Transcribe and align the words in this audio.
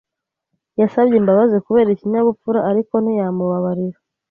Yasabye 0.79 1.15
imbabazi 1.17 1.55
kubera 1.65 1.89
ikinyabupfura, 1.91 2.59
ariko 2.71 2.93
ntiyamubabarira. 2.99 3.97